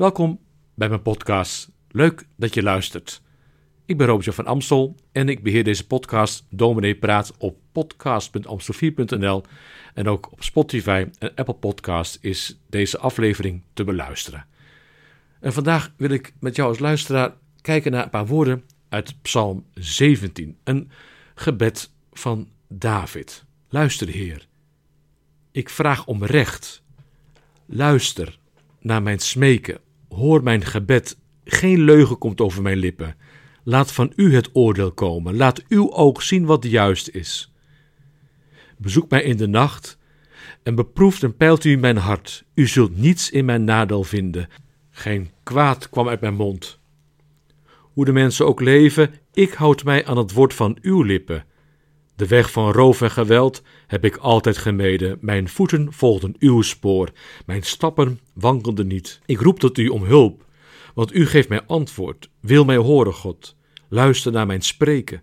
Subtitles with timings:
[0.00, 0.40] Welkom
[0.74, 1.70] bij mijn podcast.
[1.90, 3.22] Leuk dat je luistert.
[3.84, 9.42] Ik ben Robert van Amstel en ik beheer deze podcast Dominee Praat op podcast.amstelvier.nl
[9.94, 14.46] en ook op Spotify en Apple Podcast is deze aflevering te beluisteren.
[15.40, 19.64] En vandaag wil ik met jou als luisteraar kijken naar een paar woorden uit Psalm
[19.74, 20.90] 17, een
[21.34, 23.44] gebed van David.
[23.68, 24.46] Luister, Heer.
[25.50, 26.82] Ik vraag om recht.
[27.66, 28.38] Luister
[28.78, 29.88] naar mijn smeken.
[30.14, 31.18] Hoor mijn gebed.
[31.44, 33.16] Geen leugen komt over mijn lippen.
[33.64, 35.36] Laat van u het oordeel komen.
[35.36, 37.52] Laat uw oog zien wat juist is.
[38.78, 39.98] Bezoek mij in de nacht
[40.62, 42.44] en beproeft en peilt u mijn hart.
[42.54, 44.48] U zult niets in mijn nadeel vinden.
[44.90, 46.80] Geen kwaad kwam uit mijn mond.
[47.92, 51.44] Hoe de mensen ook leven, ik houd mij aan het woord van uw lippen.
[52.20, 55.18] De weg van roof en geweld heb ik altijd gemeden.
[55.20, 57.10] Mijn voeten volgden uw spoor.
[57.46, 59.20] Mijn stappen wankelden niet.
[59.26, 60.44] Ik roep tot u om hulp,
[60.94, 62.30] want u geeft mij antwoord.
[62.40, 63.56] Wil mij horen, God.
[63.88, 65.22] Luister naar mijn spreken.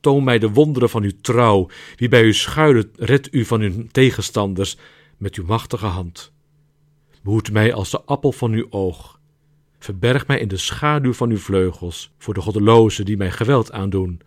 [0.00, 1.68] Toon mij de wonderen van uw trouw.
[1.96, 4.76] Wie bij u schuilen, red u van uw tegenstanders
[5.16, 6.32] met uw machtige hand.
[7.22, 9.20] Behoed mij als de appel van uw oog.
[9.78, 14.20] Verberg mij in de schaduw van uw vleugels, voor de goddelozen die mij geweld aandoen,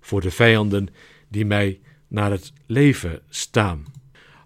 [0.00, 0.88] voor de vijanden
[1.30, 3.84] die mij naar het leven staan.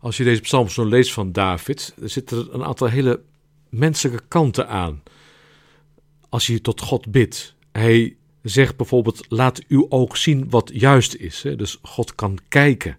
[0.00, 3.20] Als je deze psalm zo leest van David, zitten er een aantal hele
[3.68, 5.02] menselijke kanten aan.
[6.28, 11.40] Als je tot God bidt, hij zegt bijvoorbeeld: laat uw oog zien wat juist is.
[11.56, 12.98] Dus God kan kijken.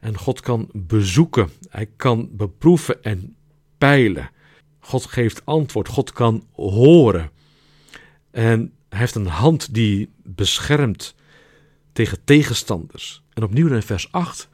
[0.00, 1.50] En God kan bezoeken.
[1.68, 3.36] Hij kan beproeven en
[3.78, 4.30] peilen.
[4.78, 5.88] God geeft antwoord.
[5.88, 7.30] God kan horen.
[8.30, 11.14] En hij heeft een hand die beschermt
[11.96, 13.22] tegen tegenstanders.
[13.32, 14.48] En opnieuw in vers 8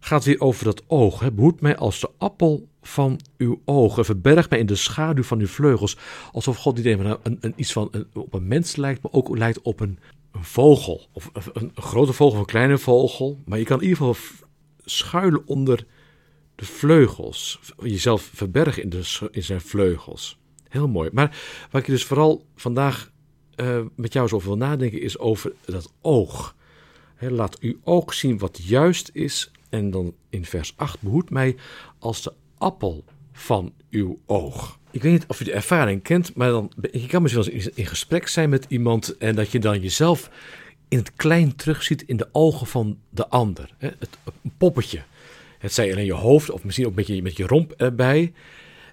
[0.00, 1.20] gaat weer over dat oog.
[1.20, 1.32] Hè.
[1.32, 4.04] Behoed mij als de appel van uw ogen.
[4.04, 5.96] Verberg mij in de schaduw van uw vleugels.
[6.32, 9.62] Alsof God niet een, een, iets van een, op een mens lijkt, maar ook lijkt
[9.62, 9.98] op een,
[10.32, 11.06] een vogel.
[11.12, 13.38] Of een, grote vogel of een kleine vogel.
[13.44, 14.16] Maar je kan in ieder geval
[14.84, 15.86] schuilen onder
[16.54, 17.60] de vleugels.
[17.82, 20.38] Jezelf verbergen in, de, in zijn vleugels.
[20.68, 21.10] Heel mooi.
[21.12, 21.36] Maar
[21.70, 23.12] wat ik dus vooral vandaag
[23.56, 26.54] uh, met jou zo over wil nadenken is over dat oog
[27.30, 29.50] laat uw oog zien wat juist is.
[29.68, 31.56] En dan in vers 8 behoed mij
[31.98, 34.78] als de appel van uw oog.
[34.90, 37.68] Ik weet niet of je de ervaring kent, maar dan, je kan misschien wel eens
[37.68, 40.30] in gesprek zijn met iemand en dat je dan jezelf
[40.88, 43.70] in het klein terugziet in de ogen van de ander.
[43.78, 45.02] Het, een poppetje.
[45.58, 48.32] Het zij alleen je hoofd of misschien ook met je, met je romp erbij.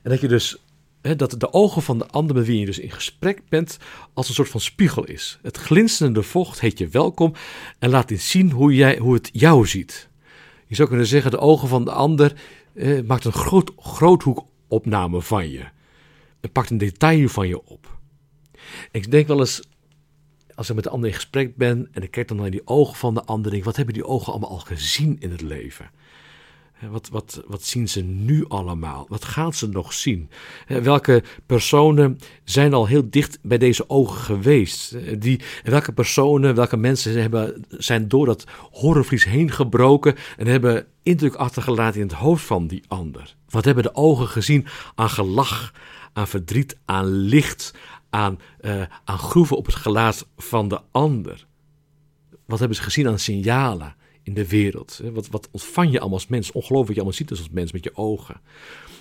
[0.01, 0.57] En dat je dus
[1.01, 3.78] dat de ogen van de ander met wie je dus in gesprek bent
[4.13, 5.39] als een soort van spiegel is.
[5.41, 7.34] Het glinsterende vocht heet je welkom
[7.79, 10.09] en laat eens zien hoe, jij, hoe het jou ziet.
[10.67, 12.34] Je zou kunnen zeggen, de ogen van de ander
[12.73, 15.66] eh, maakt een groot, groothoekopname van je.
[16.41, 17.97] Het pakt een detail van je op.
[18.91, 19.61] ik denk wel eens,
[20.56, 22.95] als ik met de ander in gesprek ben en ik kijk dan naar die ogen
[22.95, 25.91] van de ander, denk ik, wat hebben die ogen allemaal al gezien in het leven?
[26.89, 29.05] Wat, wat, wat zien ze nu allemaal?
[29.09, 30.29] Wat gaan ze nog zien?
[30.67, 34.95] Welke personen zijn al heel dicht bij deze ogen geweest?
[35.21, 41.35] Die, welke personen, welke mensen hebben, zijn door dat horrorvlies heen gebroken en hebben indruk
[41.35, 43.35] achtergelaten in het hoofd van die ander?
[43.49, 44.65] Wat hebben de ogen gezien
[44.95, 45.73] aan gelach,
[46.13, 47.73] aan verdriet, aan licht,
[48.09, 51.45] aan, uh, aan groeven op het gelaat van de ander?
[52.45, 53.95] Wat hebben ze gezien aan signalen?
[54.23, 55.01] In de wereld.
[55.13, 56.51] Wat, wat ontvang je allemaal als mens?
[56.51, 58.41] Ongelooflijk wat je allemaal ziet als mens met je ogen.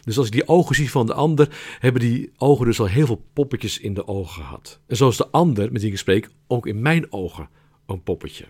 [0.05, 3.07] Dus als ik die ogen zie van de ander, hebben die ogen dus al heel
[3.07, 4.81] veel poppetjes in de ogen gehad.
[4.87, 7.49] En zoals de ander met wie ik spreek, ook in mijn ogen
[7.87, 8.45] een poppetje.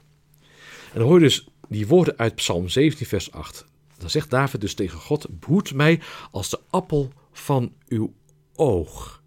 [0.93, 3.65] En dan hoor je dus die woorden uit Psalm 17, vers 8.
[3.99, 8.13] Dan zegt David dus tegen God: Behoed mij als de appel van uw
[8.55, 9.23] oog.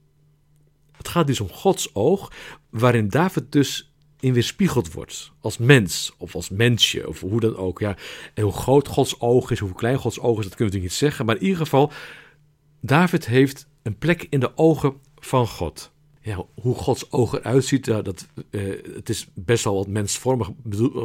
[0.92, 2.32] Het gaat dus om Gods oog,
[2.70, 3.93] waarin David dus
[4.24, 5.32] in weerspiegeld wordt.
[5.40, 7.80] Als mens of als mensje of hoe dan ook.
[7.80, 7.96] Ja.
[8.34, 10.92] En hoe groot Gods oog is, hoe klein Gods oog is, dat kunnen we natuurlijk
[10.92, 11.26] niet zeggen.
[11.26, 11.92] Maar in ieder geval,
[12.82, 15.92] David heeft een plek in de ogen van God.
[16.22, 20.50] Ja, hoe Gods ogen eruit ziet, dat, uh, het is best wel wat mensvormig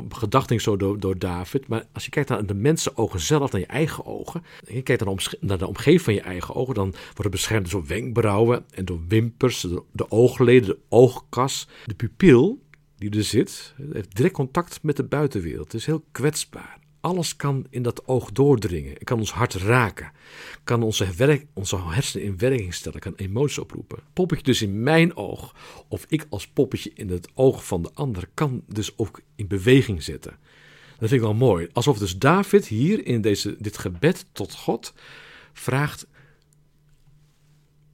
[0.09, 1.69] gedachting zo door, door David.
[1.69, 4.43] Maar als je kijkt naar de mensenogen zelf, naar je eigen ogen.
[4.67, 7.31] En je kijkt naar de, naar de omgeving van je eigen ogen, dan wordt het
[7.31, 11.69] beschermd door wenkbrauwen en door wimpers, de oogleden, de oogkas.
[11.87, 12.59] De pupil,
[12.99, 15.73] die er zit, heeft direct contact met de buitenwereld.
[15.73, 16.79] Het is heel kwetsbaar.
[17.01, 18.93] Alles kan in dat oog doordringen.
[18.93, 20.13] Het kan ons hart raken.
[20.65, 23.01] Kan onze, werk, onze hersenen in werking stellen.
[23.01, 23.99] Kan emoties oproepen.
[24.13, 25.55] Poppetje dus in mijn oog.
[25.89, 28.29] Of ik als poppetje in het oog van de ander.
[28.35, 30.37] Kan dus ook in beweging zetten.
[30.89, 31.69] Dat vind ik wel mooi.
[31.73, 34.95] Alsof dus David hier in deze, dit gebed tot God
[35.53, 36.07] vraagt.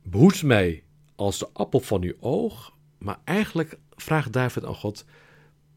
[0.02, 0.82] behoed mij
[1.16, 2.73] als de appel van uw oog.
[3.04, 5.04] Maar eigenlijk vraagt David aan God: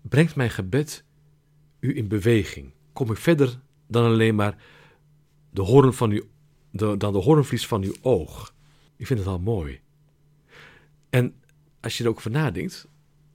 [0.02, 1.04] brengt mijn gebed
[1.80, 2.74] u in beweging?
[2.94, 4.58] Kom ik verder dan alleen maar
[5.50, 6.24] de hoorn van uw,
[6.72, 8.54] de, dan de hoornvlies van uw oog?
[8.96, 9.80] Ik vind het al mooi.
[11.10, 11.36] En
[11.80, 12.88] als je er ook over nadenkt,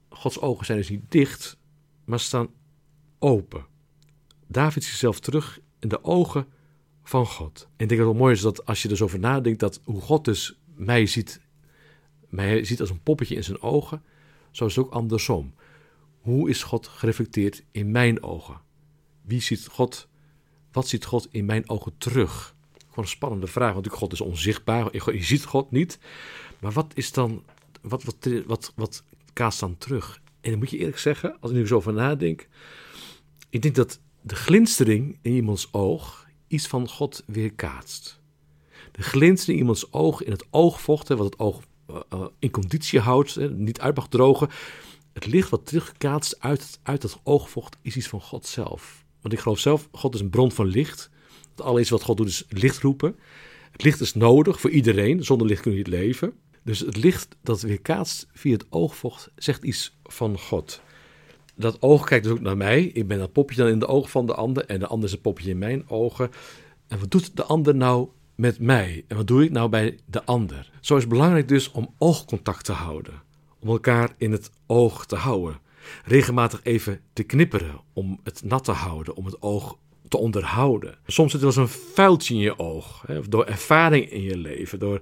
[0.09, 1.57] Gods ogen zijn dus niet dicht,
[2.05, 2.49] maar staan
[3.19, 3.65] open.
[4.47, 6.47] David zichzelf terug in de ogen
[7.03, 7.61] van God.
[7.61, 9.81] En ik denk dat het mooi is dat als je er zo over nadenkt, dat
[9.83, 11.41] hoe God dus mij ziet,
[12.33, 14.03] mij ziet als een poppetje in zijn ogen,
[14.51, 15.53] zo is het ook andersom.
[16.21, 18.61] Hoe is God gereflecteerd in mijn ogen?
[19.21, 20.07] Wie ziet God,
[20.71, 22.55] wat ziet God in mijn ogen terug?
[22.89, 25.99] Gewoon een spannende vraag, want God is onzichtbaar, je ziet God niet.
[26.59, 27.43] Maar wat is dan,
[27.81, 28.03] wat,
[28.47, 29.03] wat, wat,
[29.33, 30.21] kaast dan terug?
[30.41, 32.47] En dan moet je eerlijk zeggen, als ik nu zo over nadenk,
[33.49, 38.21] ik denk dat de glinstering in iemands oog iets van God weerkaatst.
[38.91, 41.61] De glinstering in iemands oog, in het oogvocht, wat het oog
[42.39, 44.49] in conditie houdt, hè, niet uit mag drogen.
[45.13, 49.03] Het licht wat terugkaatst uit, uit dat oogvocht is iets van God zelf.
[49.21, 51.09] Want ik geloof zelf, God is een bron van licht.
[51.51, 53.15] Het alles wat God doet is licht roepen.
[53.71, 55.23] Het licht is nodig voor iedereen.
[55.23, 56.33] Zonder licht kun je niet leven.
[56.63, 60.81] Dus het licht dat weerkaatst via het oogvocht zegt iets van God
[61.55, 62.83] dat oog kijkt dus ook naar mij.
[62.83, 65.15] Ik ben dat popje dan in de ogen van de ander en de ander is
[65.15, 66.29] een popje in mijn ogen.
[66.87, 68.07] En wat doet de ander nou
[68.43, 69.05] met mij?
[69.07, 70.71] En wat doe ik nou bij de ander?
[70.81, 73.13] Zo is het belangrijk dus om oogcontact te houden.
[73.59, 75.59] Om elkaar in het oog te houden.
[76.05, 80.97] Regelmatig even te knipperen om het nat te houden, om het oog te onderhouden.
[81.05, 83.03] Soms zit er eens een vuiltje in je oog.
[83.07, 85.01] Hè, door ervaring in je leven, door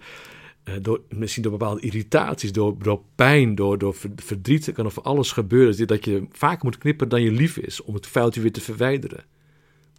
[0.64, 4.68] eh, door, misschien door bepaalde irritaties, door, door pijn, door, door verdriet.
[4.68, 5.88] Er kan over alles gebeuren.
[5.88, 9.24] Dat je vaker moet knippen dan je lief is om het vuiltje weer te verwijderen.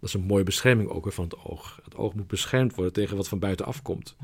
[0.03, 1.79] Dat is een mooie bescherming ook van het oog.
[1.83, 4.15] Het oog moet beschermd worden tegen wat van buiten afkomt.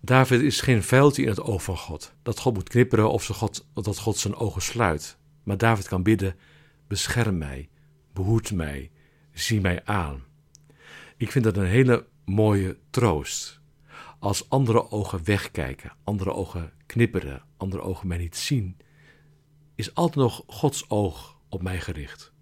[0.00, 2.14] David is geen vuiltje in het oog van God.
[2.22, 5.18] Dat God moet knipperen of God, dat God zijn ogen sluit.
[5.42, 6.36] Maar David kan bidden:
[6.86, 7.68] bescherm mij,
[8.12, 8.90] behoed mij,
[9.32, 10.24] zie mij aan.
[11.16, 13.60] Ik vind dat een hele mooie troost.
[14.18, 18.76] Als andere ogen wegkijken, andere ogen knipperen, andere ogen mij niet zien,
[19.74, 22.34] is altijd nog Gods oog op mij gericht.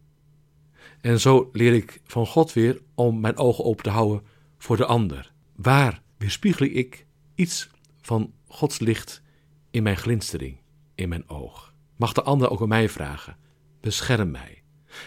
[1.05, 4.27] En zo leer ik van God weer om mijn ogen open te houden
[4.59, 5.33] voor de ander.
[5.57, 7.71] Waar weerspiegel ik iets
[8.01, 9.23] van Gods licht
[9.71, 10.61] in mijn glinstering,
[10.95, 11.75] in mijn oog?
[11.97, 13.37] Mag de ander ook aan mij vragen:
[13.81, 14.63] bescherm mij.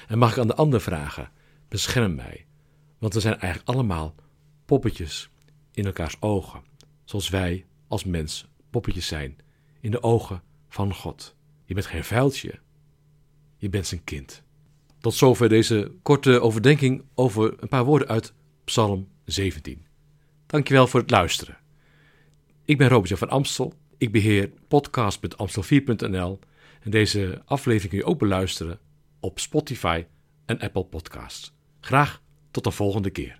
[0.08, 1.32] En mag ik aan de ander vragen:
[1.68, 2.46] bescherm mij.
[2.98, 4.16] Want we zijn eigenlijk allemaal
[4.66, 5.30] poppetjes
[5.72, 6.62] in elkaars ogen,
[7.04, 9.38] zoals wij als mens poppetjes zijn
[9.80, 11.36] in de ogen van God.
[11.66, 12.60] Je bent geen vuiltje,
[13.58, 14.46] je bent zijn kind.
[15.08, 18.34] Tot zover deze korte overdenking over een paar woorden uit
[18.66, 19.86] Psalm 17.
[20.46, 21.58] Dankjewel voor het luisteren.
[22.66, 23.74] Ik ben Robert van Amstel.
[23.98, 26.40] Ik beheer podcast.amstel4.nl
[26.82, 28.80] en deze aflevering kun je ook beluisteren
[29.20, 30.06] op Spotify
[30.46, 31.54] en Apple Podcasts.
[31.80, 32.22] Graag
[32.52, 33.40] tot de volgende keer.